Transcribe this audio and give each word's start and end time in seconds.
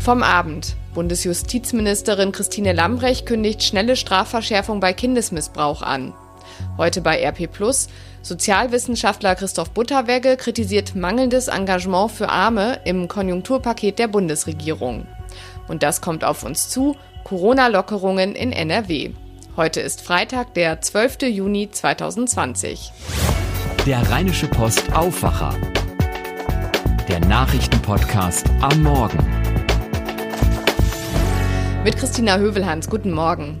Vom 0.00 0.22
Abend. 0.22 0.76
Bundesjustizministerin 0.94 2.32
Christine 2.32 2.72
Lambrecht 2.72 3.26
kündigt 3.26 3.62
schnelle 3.62 3.96
Strafverschärfung 3.96 4.80
bei 4.80 4.94
Kindesmissbrauch 4.94 5.82
an. 5.82 6.14
Heute 6.78 7.02
bei 7.02 7.22
RP 7.22 7.52
Plus. 7.52 7.88
Sozialwissenschaftler 8.22 9.34
Christoph 9.34 9.70
Butterwegge 9.72 10.38
kritisiert 10.38 10.94
mangelndes 10.96 11.48
Engagement 11.48 12.12
für 12.12 12.30
Arme 12.30 12.80
im 12.86 13.08
Konjunkturpaket 13.08 13.98
der 13.98 14.08
Bundesregierung. 14.08 15.06
Und 15.68 15.82
das 15.82 16.00
kommt 16.00 16.24
auf 16.24 16.44
uns 16.44 16.70
zu. 16.70 16.96
Corona-Lockerungen 17.24 18.34
in 18.34 18.52
NRW. 18.52 19.10
Heute 19.54 19.80
ist 19.80 20.00
Freitag, 20.00 20.54
der 20.54 20.80
12. 20.80 21.22
Juni 21.24 21.70
2020. 21.70 22.90
Der 23.84 24.10
Rheinische 24.10 24.46
Post 24.46 24.94
Aufwacher. 24.94 25.54
Der 27.06 27.20
Nachrichtenpodcast 27.20 28.46
am 28.62 28.82
Morgen. 28.82 29.39
Mit 31.82 31.96
Christina 31.96 32.36
Hövelhans. 32.36 32.90
Guten 32.90 33.10
Morgen. 33.10 33.58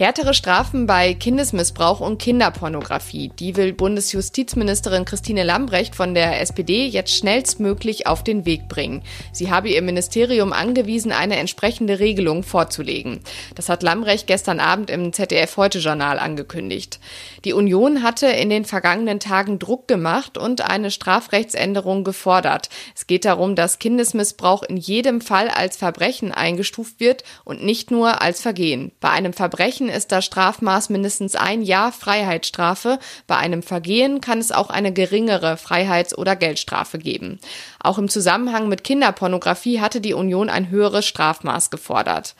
Härtere 0.00 0.32
Strafen 0.32 0.86
bei 0.86 1.12
Kindesmissbrauch 1.12 2.00
und 2.00 2.16
Kinderpornografie. 2.16 3.30
Die 3.38 3.54
will 3.56 3.74
Bundesjustizministerin 3.74 5.04
Christine 5.04 5.42
Lambrecht 5.42 5.94
von 5.94 6.14
der 6.14 6.40
SPD 6.40 6.86
jetzt 6.86 7.14
schnellstmöglich 7.14 8.06
auf 8.06 8.24
den 8.24 8.46
Weg 8.46 8.66
bringen. 8.66 9.02
Sie 9.30 9.50
habe 9.50 9.68
ihr 9.68 9.82
Ministerium 9.82 10.54
angewiesen, 10.54 11.12
eine 11.12 11.36
entsprechende 11.36 11.98
Regelung 11.98 12.44
vorzulegen. 12.44 13.20
Das 13.56 13.68
hat 13.68 13.82
Lambrecht 13.82 14.26
gestern 14.26 14.58
Abend 14.58 14.88
im 14.88 15.12
ZDF 15.12 15.58
Heute 15.58 15.80
Journal 15.80 16.18
angekündigt. 16.18 16.98
Die 17.44 17.52
Union 17.52 18.02
hatte 18.02 18.28
in 18.28 18.48
den 18.48 18.64
vergangenen 18.64 19.20
Tagen 19.20 19.58
Druck 19.58 19.86
gemacht 19.86 20.38
und 20.38 20.62
eine 20.62 20.90
Strafrechtsänderung 20.90 22.04
gefordert. 22.04 22.70
Es 22.96 23.06
geht 23.06 23.26
darum, 23.26 23.54
dass 23.54 23.78
Kindesmissbrauch 23.78 24.62
in 24.62 24.78
jedem 24.78 25.20
Fall 25.20 25.50
als 25.50 25.76
Verbrechen 25.76 26.32
eingestuft 26.32 27.00
wird 27.00 27.22
und 27.44 27.62
nicht 27.62 27.90
nur 27.90 28.22
als 28.22 28.40
Vergehen. 28.40 28.92
Bei 29.00 29.10
einem 29.10 29.34
Verbrechen 29.34 29.89
ist 29.90 30.12
das 30.12 30.24
Strafmaß 30.24 30.90
mindestens 30.90 31.36
ein 31.36 31.62
Jahr 31.62 31.92
Freiheitsstrafe. 31.92 32.98
Bei 33.26 33.36
einem 33.36 33.62
Vergehen 33.62 34.20
kann 34.20 34.38
es 34.38 34.52
auch 34.52 34.70
eine 34.70 34.92
geringere 34.92 35.56
Freiheits- 35.56 36.16
oder 36.16 36.36
Geldstrafe 36.36 36.98
geben. 36.98 37.38
Auch 37.80 37.98
im 37.98 38.08
Zusammenhang 38.08 38.68
mit 38.68 38.84
Kinderpornografie 38.84 39.80
hatte 39.80 40.00
die 40.00 40.14
Union 40.14 40.48
ein 40.48 40.70
höheres 40.70 41.06
Strafmaß 41.06 41.70
gefordert. 41.70 42.34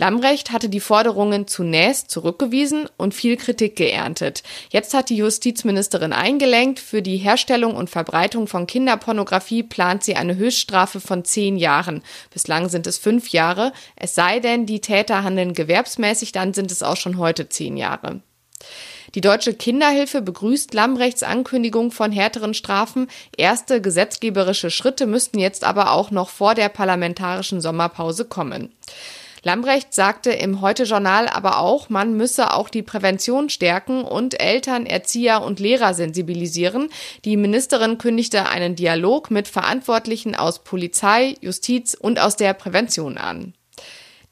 Lambrecht 0.00 0.50
hatte 0.50 0.70
die 0.70 0.80
Forderungen 0.80 1.46
zunächst 1.46 2.10
zurückgewiesen 2.10 2.88
und 2.96 3.12
viel 3.12 3.36
Kritik 3.36 3.76
geerntet. 3.76 4.42
Jetzt 4.70 4.94
hat 4.94 5.10
die 5.10 5.16
Justizministerin 5.18 6.14
eingelenkt. 6.14 6.80
Für 6.80 7.02
die 7.02 7.18
Herstellung 7.18 7.76
und 7.76 7.90
Verbreitung 7.90 8.46
von 8.46 8.66
Kinderpornografie 8.66 9.62
plant 9.62 10.02
sie 10.02 10.16
eine 10.16 10.36
Höchststrafe 10.36 11.00
von 11.00 11.26
zehn 11.26 11.58
Jahren. 11.58 12.02
Bislang 12.32 12.70
sind 12.70 12.86
es 12.86 12.96
fünf 12.96 13.28
Jahre. 13.28 13.74
Es 13.94 14.14
sei 14.14 14.40
denn, 14.40 14.64
die 14.64 14.80
Täter 14.80 15.22
handeln 15.22 15.52
gewerbsmäßig, 15.52 16.32
dann 16.32 16.54
sind 16.54 16.72
es 16.72 16.82
auch 16.82 16.96
schon 16.96 17.18
heute 17.18 17.50
zehn 17.50 17.76
Jahre. 17.76 18.22
Die 19.14 19.20
Deutsche 19.20 19.52
Kinderhilfe 19.52 20.22
begrüßt 20.22 20.72
Lambrechts 20.72 21.22
Ankündigung 21.22 21.92
von 21.92 22.10
härteren 22.10 22.54
Strafen. 22.54 23.08
Erste 23.36 23.82
gesetzgeberische 23.82 24.70
Schritte 24.70 25.06
müssten 25.06 25.38
jetzt 25.38 25.62
aber 25.62 25.90
auch 25.90 26.10
noch 26.10 26.30
vor 26.30 26.54
der 26.54 26.70
parlamentarischen 26.70 27.60
Sommerpause 27.60 28.24
kommen. 28.24 28.72
Lambrecht 29.42 29.94
sagte 29.94 30.30
im 30.30 30.60
Heute-Journal 30.60 31.28
aber 31.28 31.58
auch, 31.58 31.88
man 31.88 32.14
müsse 32.16 32.52
auch 32.52 32.68
die 32.68 32.82
Prävention 32.82 33.48
stärken 33.48 34.02
und 34.02 34.40
Eltern, 34.40 34.86
Erzieher 34.86 35.42
und 35.42 35.60
Lehrer 35.60 35.94
sensibilisieren. 35.94 36.88
Die 37.24 37.36
Ministerin 37.36 37.98
kündigte 37.98 38.48
einen 38.48 38.76
Dialog 38.76 39.30
mit 39.30 39.48
Verantwortlichen 39.48 40.34
aus 40.34 40.58
Polizei, 40.64 41.36
Justiz 41.40 41.94
und 41.94 42.20
aus 42.20 42.36
der 42.36 42.52
Prävention 42.54 43.16
an. 43.16 43.54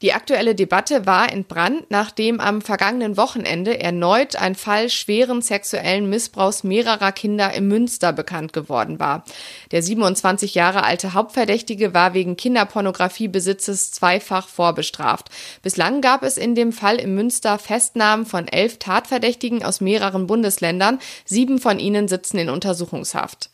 Die 0.01 0.13
aktuelle 0.13 0.55
Debatte 0.55 1.05
war 1.05 1.29
entbrannt, 1.29 1.87
nachdem 1.89 2.39
am 2.39 2.61
vergangenen 2.61 3.17
Wochenende 3.17 3.81
erneut 3.81 4.37
ein 4.37 4.55
Fall 4.55 4.89
schweren 4.89 5.41
sexuellen 5.41 6.09
Missbrauchs 6.09 6.63
mehrerer 6.63 7.11
Kinder 7.11 7.53
im 7.53 7.67
Münster 7.67 8.13
bekannt 8.13 8.53
geworden 8.53 8.99
war. 8.99 9.25
Der 9.71 9.83
27 9.83 10.55
Jahre 10.55 10.83
alte 10.83 11.13
Hauptverdächtige 11.13 11.93
war 11.93 12.13
wegen 12.13 12.37
Kinderpornografiebesitzes 12.37 13.91
zweifach 13.91 14.47
vorbestraft. 14.47 15.29
Bislang 15.63 15.99
gab 15.99 16.23
es 16.23 16.37
in 16.37 16.55
dem 16.55 16.71
Fall 16.71 16.95
im 16.95 17.15
Münster 17.15 17.59
Festnahmen 17.59 18.25
von 18.25 18.47
elf 18.47 18.79
Tatverdächtigen 18.79 19.65
aus 19.65 19.81
mehreren 19.81 20.27
Bundesländern. 20.27 20.99
Sieben 21.25 21.59
von 21.59 21.77
ihnen 21.77 22.07
sitzen 22.07 22.37
in 22.37 22.49
Untersuchungshaft. 22.49 23.49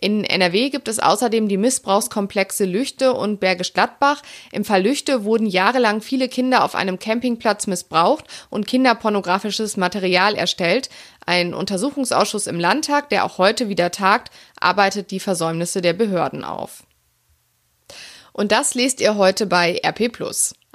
In 0.00 0.24
NRW 0.24 0.70
gibt 0.70 0.88
es 0.88 0.98
außerdem 0.98 1.48
die 1.48 1.58
Missbrauchskomplexe 1.58 2.64
Lüchte 2.64 3.12
und 3.12 3.38
Bergisch 3.38 3.74
Gladbach. 3.74 4.22
Im 4.50 4.64
Fall 4.64 4.82
Lüchte 4.82 5.24
wurden 5.24 5.46
jahrelang 5.46 6.00
viele 6.00 6.28
Kinder 6.28 6.64
auf 6.64 6.74
einem 6.74 6.98
Campingplatz 6.98 7.66
missbraucht 7.66 8.24
und 8.48 8.66
kinderpornografisches 8.66 9.76
Material 9.76 10.34
erstellt. 10.34 10.88
Ein 11.26 11.52
Untersuchungsausschuss 11.52 12.46
im 12.46 12.58
Landtag, 12.58 13.10
der 13.10 13.26
auch 13.26 13.36
heute 13.36 13.68
wieder 13.68 13.90
tagt, 13.90 14.32
arbeitet 14.58 15.10
die 15.10 15.20
Versäumnisse 15.20 15.82
der 15.82 15.92
Behörden 15.92 16.44
auf. 16.44 16.84
Und 18.32 18.52
das 18.52 18.74
lest 18.74 19.02
ihr 19.02 19.16
heute 19.16 19.46
bei 19.46 19.80
RP 19.84 20.12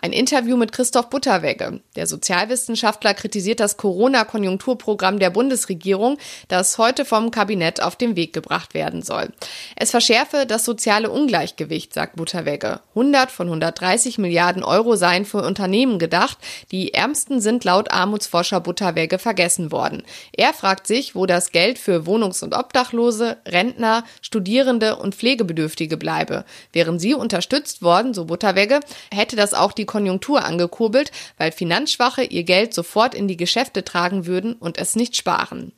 ein 0.06 0.14
Interview 0.14 0.56
mit 0.56 0.72
Christoph 0.72 1.10
Butterwegge. 1.10 1.80
Der 1.96 2.06
Sozialwissenschaftler 2.06 3.16
kritisiert 3.16 3.60
das 3.60 3.76
Corona-Konjunkturprogramm 3.76 5.18
der 5.18 5.32
Bundesregierung, 5.32 6.20
das 6.48 6.78
heute 6.78 7.06
vom 7.06 7.32
Kabinett 7.32 7.82
auf 7.82 7.96
den 7.96 8.16
Weg 8.16 8.32
gebracht 8.32 8.76
werden 8.76 9.02
soll. 9.02 9.30
Es 9.76 9.90
verschärfe 9.90 10.46
das 10.46 10.64
soziale 10.64 11.10
Ungleichgewicht, 11.10 11.92
sagt 11.92 12.18
Butterwegge. 12.18 12.82
100 12.90 13.32
von 13.32 13.48
130 13.48 14.20
Milliarden 14.20 14.64
Euro 14.64 14.96
seien 14.96 15.26
für 15.26 15.44
Unternehmen 15.44 15.98
gedacht. 15.98 16.38
Die 16.70 16.94
ärmsten 16.94 17.42
sind 17.42 17.64
laut 17.64 17.92
Armutsforscher 17.92 18.60
Butterwegge 18.60 19.18
vergessen 19.18 19.72
worden. 19.72 20.04
Er 20.34 20.54
fragt 20.54 20.86
sich, 20.86 21.16
wo 21.16 21.26
das 21.26 21.52
Geld 21.52 21.80
für 21.80 22.06
Wohnungs- 22.06 22.44
und 22.44 22.54
Obdachlose, 22.54 23.38
Rentner, 23.48 24.04
Studierende 24.22 24.98
und 24.98 25.16
Pflegebedürftige 25.16 25.98
bleibe. 25.98 26.46
Wären 26.74 27.00
sie 27.00 27.16
unterstützt 27.16 27.82
worden, 27.82 28.14
so 28.14 28.26
Butterwegge, 28.26 28.82
hätte 29.12 29.36
das 29.36 29.56
auch 29.56 29.72
die 29.72 29.88
Konjunktur 29.96 30.44
angekurbelt, 30.44 31.14
weil 31.38 31.54
Finanzschwache 31.54 32.24
ihr 32.26 32.44
Geld 32.44 32.74
sofort 32.74 33.16
in 33.16 33.30
die 33.30 33.38
Geschäfte 33.38 33.86
tragen 33.86 34.26
würden 34.26 34.52
und 34.52 34.78
es 34.78 34.98
nicht 34.98 35.16
sparen. 35.16 35.72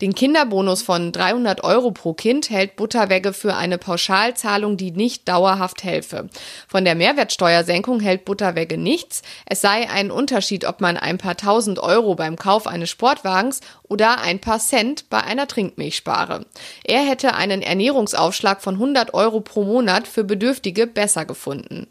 Den 0.00 0.14
Kinderbonus 0.14 0.80
von 0.80 1.12
300 1.12 1.62
Euro 1.62 1.90
pro 1.90 2.14
Kind 2.14 2.48
hält 2.48 2.76
Butterwegge 2.76 3.34
für 3.34 3.54
eine 3.54 3.76
Pauschalzahlung, 3.76 4.78
die 4.78 4.92
nicht 4.92 5.28
dauerhaft 5.28 5.84
helfe. 5.84 6.30
Von 6.68 6.86
der 6.86 6.94
Mehrwertsteuersenkung 6.94 8.00
hält 8.00 8.24
Butterwegge 8.24 8.78
nichts. 8.78 9.20
Es 9.44 9.60
sei 9.60 9.90
ein 9.90 10.10
Unterschied, 10.10 10.64
ob 10.64 10.80
man 10.80 10.96
ein 10.96 11.18
paar 11.18 11.36
tausend 11.36 11.78
Euro 11.80 12.14
beim 12.14 12.36
Kauf 12.36 12.66
eines 12.66 12.88
Sportwagens 12.88 13.60
oder 13.82 14.22
ein 14.22 14.38
paar 14.38 14.58
Cent 14.58 15.10
bei 15.10 15.22
einer 15.22 15.46
Trinkmilch 15.46 15.96
spare. 15.96 16.46
Er 16.82 17.00
hätte 17.00 17.34
einen 17.34 17.60
Ernährungsaufschlag 17.60 18.62
von 18.62 18.76
100 18.76 19.12
Euro 19.12 19.40
pro 19.40 19.64
Monat 19.64 20.08
für 20.08 20.24
Bedürftige 20.24 20.86
besser 20.86 21.26
gefunden. 21.26 21.88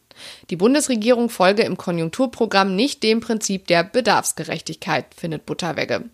Die 0.50 0.56
Bundesregierung 0.56 1.30
folge 1.30 1.62
im 1.62 1.78
Konjunkturprogramm 1.78 2.76
nicht 2.76 3.04
dem 3.04 3.20
Prinzip 3.20 3.68
der 3.68 3.84
Bedarfsgerechtigkeit, 3.84 5.06
findet 5.16 5.46
Butterwegge. 5.46 6.10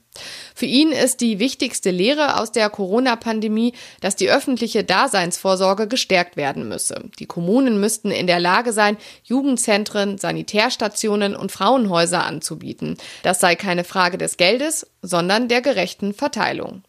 Für 0.54 0.66
ihn 0.66 0.92
ist 0.92 1.22
die 1.22 1.40
wichtigste 1.40 1.92
Lehre 1.92 2.40
aus 2.40 2.52
der 2.52 2.70
Corona-Pandemie, 2.70 3.74
dass 4.02 4.16
die 4.16 4.30
öffentliche 4.30 4.84
Daseinsvorsorge 4.84 5.88
gestärkt 5.88 6.38
werden 6.38 6.68
müsse. 6.68 7.04
Die 7.20 7.26
Kommunen 7.26 7.80
müssten 7.80 8.12
in 8.12 8.28
der 8.28 8.40
Lage 8.40 8.74
sein, 8.74 8.98
Jugendzentren, 9.24 10.18
Sanitärstationen 10.18 11.36
und 11.36 11.52
Frauenhäuser 11.52 12.24
anzubieten. 12.24 12.98
Das 13.24 13.40
sei 13.40 13.56
keine 13.56 13.84
Frage 13.84 14.18
des 14.18 14.38
Geldes, 14.38 14.88
sondern 15.02 15.48
der 15.48 15.62
gerechten 15.62 16.14
Verteilung. 16.14 16.84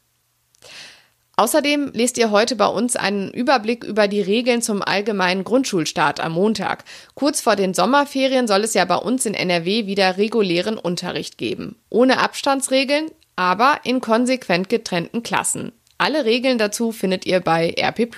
Außerdem 1.38 1.90
lest 1.92 2.16
ihr 2.16 2.30
heute 2.30 2.56
bei 2.56 2.66
uns 2.66 2.96
einen 2.96 3.30
Überblick 3.30 3.84
über 3.84 4.08
die 4.08 4.22
Regeln 4.22 4.62
zum 4.62 4.82
allgemeinen 4.82 5.44
Grundschulstart 5.44 6.18
am 6.18 6.32
Montag. 6.32 6.84
Kurz 7.14 7.42
vor 7.42 7.56
den 7.56 7.74
Sommerferien 7.74 8.48
soll 8.48 8.64
es 8.64 8.72
ja 8.72 8.86
bei 8.86 8.96
uns 8.96 9.26
in 9.26 9.34
NRW 9.34 9.86
wieder 9.86 10.16
regulären 10.16 10.78
Unterricht 10.78 11.36
geben. 11.36 11.76
Ohne 11.90 12.20
Abstandsregeln, 12.20 13.10
aber 13.36 13.80
in 13.84 14.00
konsequent 14.00 14.68
getrennten 14.68 15.22
Klassen. 15.22 15.72
Alle 15.98 16.24
Regeln 16.24 16.58
dazu 16.58 16.92
findet 16.92 17.24
ihr 17.26 17.40
bei 17.40 17.74
RP 17.78 18.10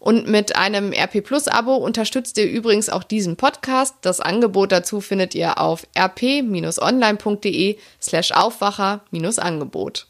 Und 0.00 0.26
mit 0.28 0.56
einem 0.56 0.92
RP 0.92 1.22
Plus 1.22 1.46
Abo 1.48 1.74
unterstützt 1.76 2.38
ihr 2.38 2.50
übrigens 2.50 2.88
auch 2.88 3.04
diesen 3.04 3.36
Podcast. 3.36 3.96
Das 4.02 4.20
Angebot 4.20 4.72
dazu 4.72 5.00
findet 5.00 5.34
ihr 5.34 5.58
auf 5.58 5.86
rp-online.de 5.96 7.78
slash 8.00 8.32
Aufwacher-Angebot. 8.32 10.06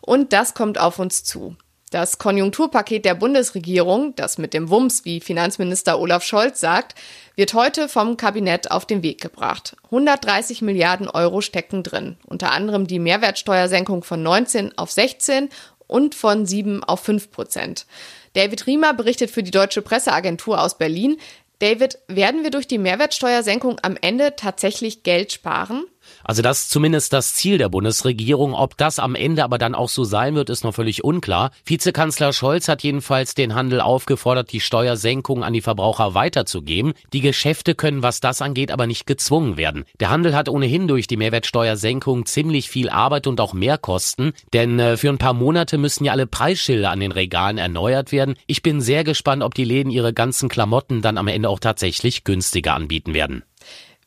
Und 0.00 0.32
das 0.32 0.54
kommt 0.54 0.80
auf 0.80 0.98
uns 0.98 1.22
zu. 1.22 1.56
Das 1.90 2.18
Konjunkturpaket 2.18 3.04
der 3.06 3.14
Bundesregierung, 3.14 4.14
das 4.14 4.36
mit 4.36 4.52
dem 4.52 4.68
Wumms, 4.68 5.06
wie 5.06 5.20
Finanzminister 5.20 5.98
Olaf 5.98 6.22
Scholz 6.22 6.60
sagt, 6.60 6.94
wird 7.34 7.54
heute 7.54 7.88
vom 7.88 8.18
Kabinett 8.18 8.70
auf 8.70 8.84
den 8.84 9.02
Weg 9.02 9.22
gebracht. 9.22 9.74
130 9.84 10.60
Milliarden 10.60 11.08
Euro 11.08 11.40
stecken 11.40 11.82
drin, 11.82 12.18
unter 12.26 12.52
anderem 12.52 12.86
die 12.86 12.98
Mehrwertsteuersenkung 12.98 14.04
von 14.04 14.22
19 14.22 14.76
auf 14.76 14.90
16 14.90 15.48
und 15.86 16.14
von 16.14 16.44
7 16.44 16.84
auf 16.84 17.00
5 17.00 17.30
Prozent. 17.30 17.86
David 18.34 18.66
Riemer 18.66 18.92
berichtet 18.92 19.30
für 19.30 19.42
die 19.42 19.50
Deutsche 19.50 19.80
Presseagentur 19.80 20.60
aus 20.60 20.76
Berlin, 20.76 21.16
David, 21.60 21.98
werden 22.06 22.44
wir 22.44 22.50
durch 22.50 22.68
die 22.68 22.78
Mehrwertsteuersenkung 22.78 23.80
am 23.82 23.96
Ende 24.00 24.36
tatsächlich 24.36 25.02
Geld 25.02 25.32
sparen? 25.32 25.84
Also 26.28 26.42
das 26.42 26.64
ist 26.64 26.70
zumindest 26.70 27.14
das 27.14 27.32
Ziel 27.32 27.56
der 27.56 27.70
Bundesregierung. 27.70 28.52
Ob 28.52 28.76
das 28.76 28.98
am 28.98 29.14
Ende 29.14 29.42
aber 29.42 29.56
dann 29.56 29.74
auch 29.74 29.88
so 29.88 30.04
sein 30.04 30.34
wird, 30.34 30.50
ist 30.50 30.62
noch 30.62 30.74
völlig 30.74 31.02
unklar. 31.02 31.52
Vizekanzler 31.64 32.34
Scholz 32.34 32.68
hat 32.68 32.82
jedenfalls 32.82 33.34
den 33.34 33.54
Handel 33.54 33.80
aufgefordert, 33.80 34.52
die 34.52 34.60
Steuersenkung 34.60 35.42
an 35.42 35.54
die 35.54 35.62
Verbraucher 35.62 36.12
weiterzugeben. 36.12 36.92
Die 37.14 37.22
Geschäfte 37.22 37.74
können, 37.74 38.02
was 38.02 38.20
das 38.20 38.42
angeht, 38.42 38.70
aber 38.70 38.86
nicht 38.86 39.06
gezwungen 39.06 39.56
werden. 39.56 39.86
Der 40.00 40.10
Handel 40.10 40.36
hat 40.36 40.50
ohnehin 40.50 40.86
durch 40.86 41.06
die 41.06 41.16
Mehrwertsteuersenkung 41.16 42.26
ziemlich 42.26 42.68
viel 42.68 42.90
Arbeit 42.90 43.26
und 43.26 43.40
auch 43.40 43.54
Mehrkosten, 43.54 44.34
denn 44.52 44.78
äh, 44.78 44.98
für 44.98 45.08
ein 45.08 45.16
paar 45.16 45.32
Monate 45.32 45.78
müssen 45.78 46.04
ja 46.04 46.12
alle 46.12 46.26
Preisschilder 46.26 46.90
an 46.90 47.00
den 47.00 47.12
Regalen 47.12 47.56
erneuert 47.56 48.12
werden. 48.12 48.34
Ich 48.46 48.60
bin 48.60 48.82
sehr 48.82 49.02
gespannt, 49.02 49.42
ob 49.42 49.54
die 49.54 49.64
Läden 49.64 49.90
ihre 49.90 50.12
ganzen 50.12 50.50
Klamotten 50.50 51.00
dann 51.00 51.16
am 51.16 51.28
Ende 51.28 51.48
auch 51.48 51.58
tatsächlich 51.58 52.24
günstiger 52.24 52.74
anbieten 52.74 53.14
werden. 53.14 53.44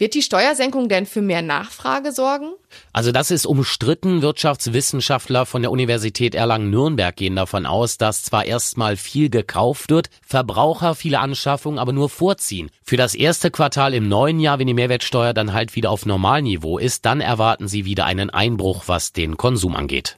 Wird 0.02 0.16
die 0.16 0.24
Steuersenkung 0.24 0.90
denn 0.90 1.06
für 1.06 1.22
mehr 1.22 1.44
Nachfrage 1.44 2.12
sorgen? 2.12 2.54
Also 2.92 3.12
das 3.12 3.30
ist 3.30 3.46
umstritten. 3.46 4.24
Wirtschaftswissenschaftler 4.24 5.46
von 5.46 5.62
der 5.62 5.70
Universität 5.70 6.34
Erlangen-Nürnberg 6.34 7.16
gehen 7.16 7.36
davon 7.36 7.68
aus, 7.68 8.00
dass 8.00 8.24
zwar 8.24 8.46
erstmal 8.46 8.98
viel 8.98 9.30
gekauft 9.30 9.92
wird, 9.92 10.10
Verbraucher 10.26 10.96
viele 10.96 11.20
Anschaffungen 11.20 11.78
aber 11.78 11.94
nur 11.94 12.10
vorziehen. 12.10 12.72
Für 12.84 12.98
das 12.98 13.14
erste 13.14 13.52
Quartal 13.52 13.94
im 13.94 14.10
neuen 14.10 14.40
Jahr, 14.40 14.58
wenn 14.58 14.66
die 14.66 14.74
Mehrwertsteuer 14.74 15.36
dann 15.36 15.54
halt 15.54 15.76
wieder 15.76 15.92
auf 15.92 16.08
Normalniveau 16.08 16.80
ist, 16.80 17.06
dann 17.06 17.22
erwarten 17.22 17.68
sie 17.68 17.86
wieder 17.86 18.06
einen 18.06 18.32
Einbruch, 18.32 18.86
was 18.88 19.14
den 19.14 19.38
Konsum 19.38 19.76
angeht. 19.76 20.18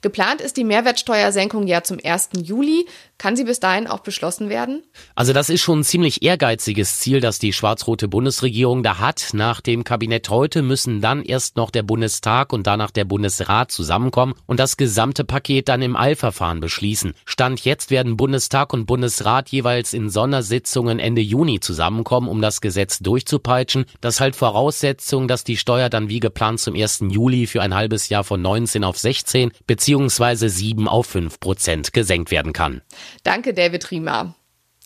Geplant 0.00 0.40
ist 0.40 0.56
die 0.56 0.64
Mehrwertsteuersenkung 0.64 1.66
ja 1.66 1.82
zum 1.82 1.98
1. 2.02 2.30
Juli. 2.42 2.86
Kann 3.18 3.34
sie 3.34 3.42
bis 3.42 3.58
dahin 3.58 3.88
auch 3.88 3.98
beschlossen 3.98 4.48
werden? 4.48 4.84
Also 5.16 5.32
das 5.32 5.50
ist 5.50 5.60
schon 5.60 5.80
ein 5.80 5.84
ziemlich 5.84 6.22
ehrgeiziges 6.22 7.00
Ziel, 7.00 7.20
das 7.20 7.40
die 7.40 7.52
schwarz-rote 7.52 8.06
Bundesregierung 8.06 8.84
da 8.84 9.00
hat. 9.00 9.30
Nach 9.32 9.60
dem 9.60 9.82
Kabinett 9.82 10.30
heute 10.30 10.62
müssen 10.62 11.00
dann 11.00 11.24
erst 11.24 11.56
noch 11.56 11.72
der 11.72 11.82
Bundestag 11.82 12.52
und 12.52 12.68
danach 12.68 12.92
der 12.92 13.04
Bundesrat 13.04 13.72
zusammenkommen 13.72 14.34
und 14.46 14.60
das 14.60 14.76
gesamte 14.76 15.24
Paket 15.24 15.68
dann 15.68 15.82
im 15.82 15.96
Eilverfahren 15.96 16.60
beschließen. 16.60 17.12
Stand 17.24 17.64
jetzt 17.64 17.90
werden 17.90 18.16
Bundestag 18.16 18.72
und 18.72 18.86
Bundesrat 18.86 19.48
jeweils 19.48 19.94
in 19.94 20.10
Sondersitzungen 20.10 21.00
Ende 21.00 21.20
Juni 21.20 21.58
zusammenkommen, 21.58 22.28
um 22.28 22.40
das 22.40 22.60
Gesetz 22.60 23.00
durchzupeitschen. 23.00 23.86
Das 24.00 24.20
halt 24.20 24.36
Voraussetzung, 24.36 25.26
dass 25.26 25.42
die 25.42 25.56
Steuer 25.56 25.88
dann 25.88 26.08
wie 26.08 26.20
geplant 26.20 26.60
zum 26.60 26.76
1. 26.76 27.00
Juli 27.08 27.48
für 27.48 27.62
ein 27.62 27.74
halbes 27.74 28.10
Jahr 28.10 28.22
von 28.22 28.40
19 28.40 28.84
auf 28.84 28.96
16 28.96 29.50
beziehungsweise 29.66 30.48
7 30.48 30.86
auf 30.86 31.06
5 31.06 31.40
Prozent 31.40 31.92
gesenkt 31.92 32.30
werden 32.30 32.52
kann. 32.52 32.80
Danke, 33.22 33.54
David 33.54 33.90
Riemer. 33.90 34.34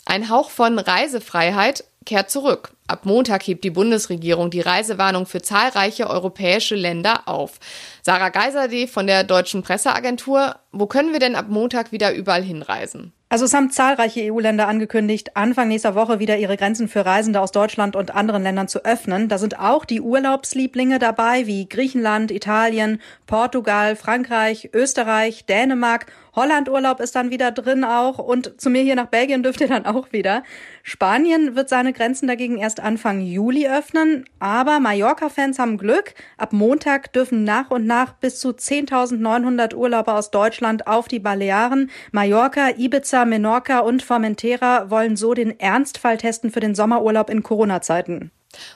Ein 0.05 0.29
Hauch 0.29 0.51
von 0.51 0.79
Reisefreiheit 0.79 1.85
kehrt 2.05 2.31
zurück. 2.31 2.73
Ab 2.89 3.07
Montag 3.07 3.47
hebt 3.47 3.65
die 3.65 3.71
Bundesregierung 3.71 4.51
die 4.51 4.61
Reisewarnung 4.61 5.27
für 5.27 5.41
zahlreiche 5.41 6.11
europäische 6.11 6.75
Länder 6.75 7.23
auf. 7.27 7.59
Sarah 8.03 8.31
Geiserde 8.31 8.89
von 8.89 9.07
der 9.07 9.25
Deutschen 9.25 9.63
Presseagentur, 9.63 10.57
wo 10.73 10.87
können 10.87 11.13
wir 11.13 11.21
denn 11.21 11.37
ab 11.37 11.47
Montag 11.49 11.93
wieder 11.93 12.13
überall 12.13 12.43
hinreisen? 12.43 13.13
Also 13.33 13.47
es 13.47 13.55
haben 13.55 13.71
zahlreiche 13.71 14.31
EU-Länder 14.31 14.69
angekündigt, 14.69 15.39
Anfang 15.39 15.69
nächster 15.69 15.95
Woche 15.95 16.19
wieder 16.19 16.37
ihre 16.37 16.59
Grenzen 16.59 16.87
für 16.87 17.07
Reisende 17.07 17.41
aus 17.41 17.51
Deutschland 17.51 17.97
und 17.97 18.15
anderen 18.15 18.43
Ländern 18.43 18.69
zu 18.69 18.85
öffnen. 18.85 19.31
Da 19.31 19.39
sind 19.39 19.59
auch 19.59 19.87
die 19.87 20.03
Urlaubslieblinge 20.03 20.99
dabei, 20.99 21.47
wie 21.47 21.67
Griechenland, 21.67 22.31
Italien, 22.31 23.01
Portugal, 23.27 23.97
Frankreich, 23.97 24.69
Österreich, 24.75 25.47
Dänemark 25.47 26.13
Holland-Urlaub 26.35 27.01
ist 27.01 27.15
dann 27.15 27.31
wieder 27.31 27.53
drin 27.53 27.85
auch 27.85 28.19
und 28.19 28.59
zu 28.59 28.71
mir 28.71 28.83
hier 28.83 28.95
nach 28.95 29.09
Belgien 29.09 29.43
dürft 29.43 29.61
ihr 29.61 29.69
dann 29.69 29.85
auch 29.85 30.13
wieder. 30.13 30.43
Spanien 30.83 31.55
wird 31.55 31.69
seine 31.69 31.93
Grenzen 31.93 32.27
dagegen 32.27 32.57
erst 32.57 32.72
Anfang 32.81 33.21
Juli 33.21 33.69
öffnen, 33.69 34.25
aber 34.39 34.81
Mallorca-Fans 34.81 35.59
haben 35.59 35.79
Glück. 35.79 36.15
Ab 36.37 36.53
Montag 36.53 37.13
dürfen 37.13 37.45
nach 37.45 37.71
und 37.71 37.87
nach 37.87 38.13
bis 38.15 38.41
zu 38.41 38.51
10.900 38.51 39.75
Urlauber 39.75 40.17
aus 40.17 40.31
Deutschland 40.31 40.87
auf 40.87 41.09
die 41.09 41.19
Balearen. 41.19 41.91
Mallorca, 42.13 42.71
Ibiza, 42.77 43.25
Menorca 43.25 43.81
und 43.81 44.03
Formentera 44.03 44.91
wollen 44.91 45.17
so 45.17 45.35
den 45.35 45.59
Ernstfall 45.59 46.17
testen 46.17 46.51
für 46.51 46.61
den 46.61 46.75
Sommerurlaub 46.75 47.31
in 47.31 47.43
Corona-Zeiten. 47.43 48.31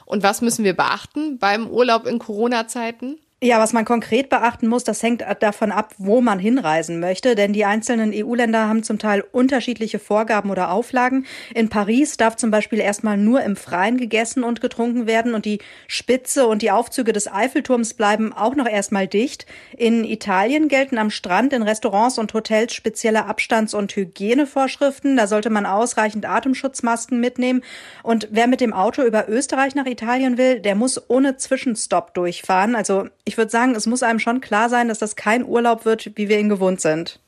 Und 0.05 0.23
was 0.23 0.41
müssen 0.41 0.65
wir 0.65 0.75
beachten 0.75 1.39
beim 1.39 1.69
Urlaub 1.69 2.07
in 2.07 2.19
Corona-Zeiten? 2.19 3.19
Ja, 3.43 3.59
was 3.59 3.75
man 3.75 3.85
konkret 3.85 4.31
beachten 4.31 4.67
muss, 4.67 4.83
das 4.83 5.03
hängt 5.03 5.23
davon 5.41 5.71
ab, 5.71 5.93
wo 5.99 6.23
man 6.23 6.39
hinreisen 6.39 7.01
möchte, 7.01 7.35
denn 7.35 7.53
die 7.53 7.67
einzelnen 7.67 8.11
EU-Länder 8.15 8.67
haben 8.67 8.83
zum 8.83 8.99
Teil 8.99 9.23
unterschiedliche 9.31 9.99
Vorgaben 9.99 10.49
oder 10.49 10.71
Auflagen. 10.71 11.27
In 11.55 11.69
Paris 11.69 12.17
darf 12.17 12.37
zum 12.37 12.51
Beispiel 12.51 12.79
erstmal 12.79 13.19
nur 13.19 13.43
im 13.43 13.57
Freien 13.57 13.99
gegessen 13.99 14.43
und 14.43 14.63
getrunken 14.63 15.07
werden 15.07 15.35
und 15.35 15.45
die 15.45 15.59
Spitze 15.87 16.47
und 16.47 16.63
die 16.63 16.71
Aufzüge 16.71 17.13
des 17.13 17.31
Eiffelturms 17.31 17.93
bleiben 17.93 18.33
auch 18.33 18.55
noch 18.55 18.67
erstmal 18.67 19.07
dicht. 19.07 19.45
In 19.77 20.05
Italien 20.05 20.69
gelten 20.69 20.97
am 20.97 21.11
Strand, 21.11 21.53
in 21.53 21.63
Restaurants 21.63 22.19
und 22.19 22.33
Hotels 22.33 22.73
spezielle 22.73 23.27
Abstands- 23.27 23.75
und 23.75 23.95
Hygienevorschriften. 23.95 25.15
Da 25.15 25.27
sollte 25.27 25.51
man 25.51 25.67
ausreichend 25.67 26.25
Atemschutzmasken 26.25 27.21
mitnehmen. 27.21 27.63
Und 28.03 28.29
wer 28.31 28.47
mit 28.47 28.63
dem 28.63 28.73
Auto 28.73 29.03
über 29.03 29.29
Österreich 29.29 29.75
nach 29.75 29.85
Italien 29.85 30.39
will, 30.39 30.61
der 30.61 30.75
muss 30.75 31.11
ohne 31.11 31.37
Zwischenstopp 31.37 32.15
durchfahren. 32.15 32.75
Also 32.75 33.11
ich 33.27 33.37
würde 33.37 33.51
sagen, 33.51 33.75
es 33.75 33.87
muss 33.87 34.03
einem 34.03 34.21
schon 34.21 34.41
klar 34.41 34.71
sein, 34.71 34.89
dass 34.89 35.01
das 35.01 35.17
kein 35.17 35.45
Urlaub 35.45 35.85
wird, 35.85 36.17
wie 36.17 36.29
wir 36.29 36.39
ihn 36.39 36.49
gewohnt 36.49 36.81
sind. 36.81 37.19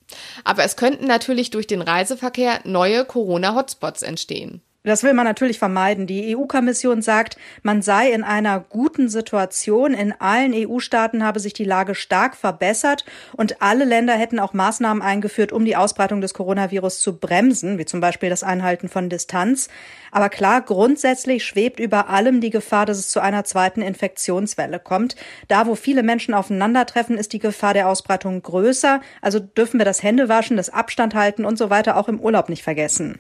Aber 0.44 0.64
es 0.64 0.76
könnten 0.76 1.06
natürlich 1.06 1.50
durch 1.50 1.66
den 1.66 1.82
Reiseverkehr 1.82 2.60
neue 2.64 3.04
Corona-Hotspots 3.04 4.02
entstehen. 4.02 4.62
Das 4.88 5.02
will 5.02 5.12
man 5.12 5.26
natürlich 5.26 5.58
vermeiden. 5.58 6.06
Die 6.06 6.34
EU-Kommission 6.34 7.02
sagt, 7.02 7.36
man 7.62 7.82
sei 7.82 8.10
in 8.10 8.24
einer 8.24 8.58
guten 8.60 9.10
Situation. 9.10 9.92
In 9.92 10.14
allen 10.18 10.54
EU-Staaten 10.54 11.22
habe 11.22 11.40
sich 11.40 11.52
die 11.52 11.64
Lage 11.64 11.94
stark 11.94 12.34
verbessert 12.34 13.04
und 13.36 13.60
alle 13.60 13.84
Länder 13.84 14.14
hätten 14.14 14.38
auch 14.38 14.54
Maßnahmen 14.54 15.02
eingeführt, 15.02 15.52
um 15.52 15.66
die 15.66 15.76
Ausbreitung 15.76 16.22
des 16.22 16.32
Coronavirus 16.32 17.00
zu 17.00 17.18
bremsen, 17.18 17.78
wie 17.78 17.84
zum 17.84 18.00
Beispiel 18.00 18.30
das 18.30 18.42
Einhalten 18.42 18.88
von 18.88 19.10
Distanz. 19.10 19.68
Aber 20.10 20.30
klar, 20.30 20.62
grundsätzlich 20.62 21.44
schwebt 21.44 21.80
über 21.80 22.08
allem 22.08 22.40
die 22.40 22.50
Gefahr, 22.50 22.86
dass 22.86 22.98
es 22.98 23.10
zu 23.10 23.20
einer 23.20 23.44
zweiten 23.44 23.82
Infektionswelle 23.82 24.78
kommt. 24.78 25.16
Da, 25.48 25.66
wo 25.66 25.74
viele 25.74 26.02
Menschen 26.02 26.32
aufeinandertreffen, 26.32 27.18
ist 27.18 27.34
die 27.34 27.38
Gefahr 27.38 27.74
der 27.74 27.88
Ausbreitung 27.88 28.40
größer. 28.42 29.00
Also 29.20 29.38
dürfen 29.38 29.78
wir 29.78 29.84
das 29.84 30.02
Händewaschen, 30.02 30.56
das 30.56 30.70
Abstand 30.70 31.14
halten 31.14 31.44
und 31.44 31.58
so 31.58 31.68
weiter 31.68 31.96
auch 31.96 32.08
im 32.08 32.20
Urlaub 32.20 32.48
nicht 32.48 32.62
vergessen. 32.62 33.18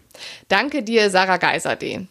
Danke 0.48 0.82
dir, 0.82 1.10
Sarah 1.10 1.36
Geiserde. 1.58 2.06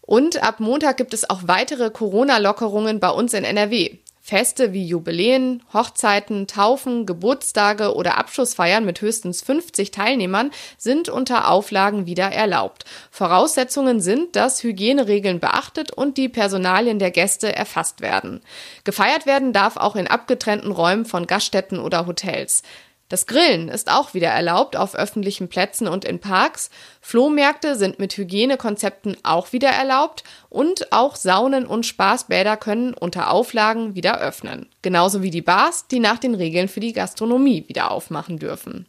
Und 0.00 0.42
ab 0.42 0.60
Montag 0.60 0.96
gibt 0.96 1.12
es 1.12 1.28
auch 1.28 1.40
weitere 1.46 1.90
Corona-Lockerungen 1.90 3.00
bei 3.00 3.10
uns 3.10 3.34
in 3.34 3.44
NRW. 3.44 3.98
Feste 4.22 4.72
wie 4.72 4.84
Jubiläen, 4.84 5.62
Hochzeiten, 5.72 6.48
Taufen, 6.48 7.06
Geburtstage 7.06 7.94
oder 7.94 8.18
Abschlussfeiern 8.18 8.84
mit 8.84 9.00
höchstens 9.00 9.42
50 9.42 9.92
Teilnehmern 9.92 10.50
sind 10.78 11.08
unter 11.08 11.48
Auflagen 11.48 12.06
wieder 12.06 12.32
erlaubt. 12.32 12.86
Voraussetzungen 13.12 14.00
sind, 14.00 14.34
dass 14.34 14.64
Hygieneregeln 14.64 15.38
beachtet 15.38 15.92
und 15.92 16.16
die 16.16 16.28
Personalien 16.28 16.98
der 16.98 17.12
Gäste 17.12 17.54
erfasst 17.54 18.00
werden. 18.00 18.40
Gefeiert 18.82 19.26
werden 19.26 19.52
darf 19.52 19.76
auch 19.76 19.94
in 19.94 20.08
abgetrennten 20.08 20.72
Räumen 20.72 21.04
von 21.04 21.28
Gaststätten 21.28 21.78
oder 21.78 22.06
Hotels. 22.06 22.64
Das 23.08 23.26
Grillen 23.26 23.68
ist 23.68 23.90
auch 23.90 24.14
wieder 24.14 24.28
erlaubt 24.28 24.76
auf 24.76 24.96
öffentlichen 24.96 25.48
Plätzen 25.48 25.86
und 25.86 26.04
in 26.04 26.18
Parks. 26.18 26.70
Flohmärkte 27.00 27.76
sind 27.76 28.00
mit 28.00 28.16
Hygienekonzepten 28.16 29.16
auch 29.22 29.52
wieder 29.52 29.68
erlaubt 29.68 30.24
und 30.48 30.92
auch 30.92 31.14
Saunen 31.14 31.66
und 31.66 31.86
Spaßbäder 31.86 32.56
können 32.56 32.94
unter 32.94 33.30
Auflagen 33.30 33.94
wieder 33.94 34.20
öffnen. 34.20 34.68
Genauso 34.82 35.22
wie 35.22 35.30
die 35.30 35.42
Bars, 35.42 35.86
die 35.86 36.00
nach 36.00 36.18
den 36.18 36.34
Regeln 36.34 36.66
für 36.66 36.80
die 36.80 36.92
Gastronomie 36.92 37.64
wieder 37.68 37.92
aufmachen 37.92 38.40
dürfen. 38.40 38.86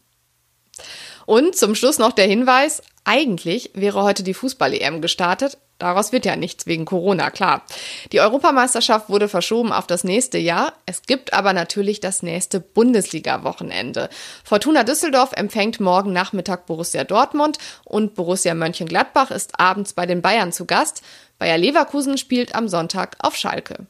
Und 1.27 1.55
zum 1.55 1.75
Schluss 1.75 1.99
noch 1.99 2.13
der 2.13 2.25
Hinweis, 2.25 2.81
eigentlich 3.03 3.71
wäre 3.75 4.01
heute 4.01 4.23
die 4.23 4.33
Fußball-EM 4.33 5.01
gestartet, 5.01 5.59
Daraus 5.79 6.11
wird 6.11 6.25
ja 6.25 6.35
nichts 6.35 6.65
wegen 6.65 6.85
Corona, 6.85 7.29
klar. 7.29 7.63
Die 8.11 8.19
Europameisterschaft 8.19 9.09
wurde 9.09 9.27
verschoben 9.27 9.71
auf 9.71 9.85
das 9.85 10.03
nächste 10.03 10.37
Jahr. 10.39 10.73
Es 10.85 11.03
gibt 11.03 11.33
aber 11.33 11.53
natürlich 11.53 11.99
das 11.99 12.23
nächste 12.23 12.59
Bundesliga-Wochenende. 12.59 14.09
Fortuna 14.43 14.83
Düsseldorf 14.83 15.33
empfängt 15.33 15.79
morgen 15.79 16.13
Nachmittag 16.13 16.65
Borussia 16.65 17.03
Dortmund 17.03 17.59
und 17.85 18.15
Borussia 18.15 18.55
Mönchengladbach 18.55 19.29
ist 19.29 19.59
abends 19.59 19.93
bei 19.93 20.05
den 20.05 20.21
Bayern 20.21 20.51
zu 20.51 20.65
Gast. 20.65 21.03
Bayer 21.37 21.57
Leverkusen 21.59 22.17
spielt 22.17 22.55
am 22.55 22.67
Sonntag 22.67 23.15
auf 23.19 23.35
Schalke. 23.35 23.85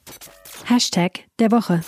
Hashtag 0.65 1.21
der 1.39 1.51
Woche. 1.51 1.81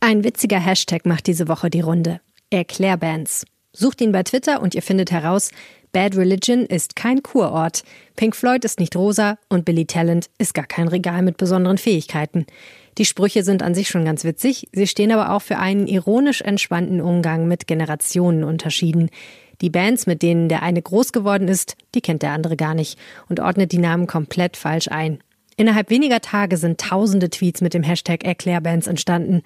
Ein 0.00 0.22
witziger 0.22 0.60
Hashtag 0.60 1.06
macht 1.06 1.26
diese 1.26 1.48
Woche 1.48 1.70
die 1.70 1.80
Runde. 1.80 2.20
Erklärbands. 2.50 3.44
Sucht 3.72 4.00
ihn 4.00 4.12
bei 4.12 4.22
Twitter 4.22 4.62
und 4.62 4.76
ihr 4.76 4.82
findet 4.82 5.10
heraus, 5.10 5.50
Bad 5.94 6.16
Religion 6.16 6.66
ist 6.66 6.96
kein 6.96 7.22
Kurort. 7.22 7.84
Pink 8.16 8.34
Floyd 8.34 8.64
ist 8.64 8.80
nicht 8.80 8.96
rosa 8.96 9.38
und 9.48 9.64
Billy 9.64 9.86
Talent 9.86 10.28
ist 10.38 10.52
gar 10.52 10.66
kein 10.66 10.88
Regal 10.88 11.22
mit 11.22 11.36
besonderen 11.36 11.78
Fähigkeiten. 11.78 12.46
Die 12.98 13.04
Sprüche 13.04 13.44
sind 13.44 13.62
an 13.62 13.76
sich 13.76 13.88
schon 13.88 14.04
ganz 14.04 14.24
witzig, 14.24 14.68
sie 14.72 14.88
stehen 14.88 15.12
aber 15.12 15.30
auch 15.30 15.40
für 15.40 15.56
einen 15.56 15.86
ironisch 15.86 16.40
entspannten 16.40 17.00
Umgang 17.00 17.46
mit 17.46 17.68
Generationenunterschieden. 17.68 19.08
Die 19.60 19.70
Bands, 19.70 20.06
mit 20.06 20.22
denen 20.22 20.48
der 20.48 20.64
eine 20.64 20.82
groß 20.82 21.12
geworden 21.12 21.46
ist, 21.46 21.76
die 21.94 22.00
kennt 22.00 22.22
der 22.22 22.32
andere 22.32 22.56
gar 22.56 22.74
nicht 22.74 22.98
und 23.28 23.38
ordnet 23.38 23.70
die 23.70 23.78
Namen 23.78 24.08
komplett 24.08 24.56
falsch 24.56 24.88
ein. 24.88 25.20
Innerhalb 25.56 25.90
weniger 25.90 26.20
Tage 26.20 26.56
sind 26.56 26.80
tausende 26.80 27.30
Tweets 27.30 27.60
mit 27.60 27.72
dem 27.72 27.84
Hashtag 27.84 28.24
Erklärbands 28.24 28.88
entstanden. 28.88 29.42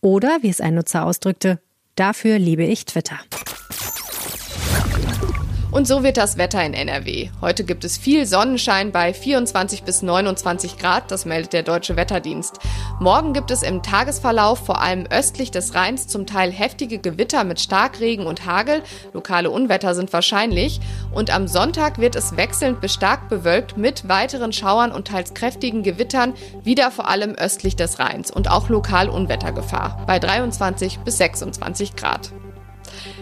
Oder, 0.00 0.38
wie 0.40 0.48
es 0.48 0.62
ein 0.62 0.76
Nutzer 0.76 1.04
ausdrückte, 1.04 1.60
dafür 1.94 2.38
liebe 2.38 2.64
ich 2.64 2.86
Twitter. 2.86 3.18
Und 5.72 5.86
so 5.86 6.02
wird 6.02 6.16
das 6.16 6.36
Wetter 6.36 6.64
in 6.64 6.74
NRW. 6.74 7.28
Heute 7.40 7.62
gibt 7.62 7.84
es 7.84 7.96
viel 7.96 8.26
Sonnenschein 8.26 8.90
bei 8.90 9.14
24 9.14 9.84
bis 9.84 10.02
29 10.02 10.78
Grad, 10.78 11.12
das 11.12 11.26
meldet 11.26 11.52
der 11.52 11.62
Deutsche 11.62 11.94
Wetterdienst. 11.94 12.58
Morgen 12.98 13.32
gibt 13.32 13.52
es 13.52 13.62
im 13.62 13.80
Tagesverlauf 13.80 14.58
vor 14.58 14.82
allem 14.82 15.06
östlich 15.10 15.52
des 15.52 15.74
Rheins 15.76 16.08
zum 16.08 16.26
Teil 16.26 16.50
heftige 16.50 16.98
Gewitter 16.98 17.44
mit 17.44 17.60
Starkregen 17.60 18.26
und 18.26 18.46
Hagel. 18.46 18.82
Lokale 19.12 19.48
Unwetter 19.48 19.94
sind 19.94 20.12
wahrscheinlich. 20.12 20.80
Und 21.12 21.32
am 21.32 21.46
Sonntag 21.46 21.98
wird 21.98 22.16
es 22.16 22.36
wechselnd 22.36 22.80
bis 22.80 22.92
stark 22.92 23.28
bewölkt 23.28 23.76
mit 23.76 24.08
weiteren 24.08 24.52
Schauern 24.52 24.90
und 24.90 25.06
teils 25.06 25.34
kräftigen 25.34 25.84
Gewittern, 25.84 26.34
wieder 26.64 26.90
vor 26.90 27.08
allem 27.08 27.36
östlich 27.36 27.76
des 27.76 28.00
Rheins 28.00 28.32
und 28.32 28.50
auch 28.50 28.70
lokal 28.70 29.08
Unwettergefahr 29.08 30.02
bei 30.06 30.18
23 30.18 30.98
bis 30.98 31.18
26 31.18 31.94
Grad. 31.94 32.32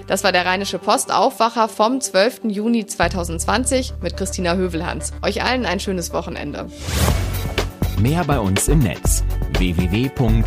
Das 0.06 0.24
war 0.24 0.32
der 0.32 0.46
Rheinische 0.46 0.78
Postaufwacher 0.78 1.68
vom 1.68 2.00
12. 2.00 2.40
Juni 2.44 2.86
2020 2.86 3.94
mit 4.00 4.16
Christina 4.16 4.54
Hövelhans. 4.54 5.12
Euch 5.22 5.42
allen 5.42 5.66
ein 5.66 5.80
schönes 5.80 6.12
Wochenende. 6.12 6.70
Mehr 7.98 8.24
bei 8.24 8.38
uns 8.38 8.68
im 8.68 8.78
Netz 8.78 9.24
www.rp-online.de 9.58 10.38